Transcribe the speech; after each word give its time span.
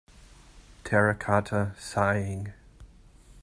Terracotta 0.83 1.75
Sighing. 1.77 2.53